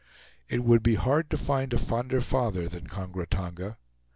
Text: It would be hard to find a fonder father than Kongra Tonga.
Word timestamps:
It 0.49 0.63
would 0.63 0.81
be 0.81 0.95
hard 0.95 1.29
to 1.29 1.37
find 1.37 1.71
a 1.75 1.77
fonder 1.77 2.21
father 2.21 2.67
than 2.67 2.87
Kongra 2.87 3.27
Tonga. 3.27 3.77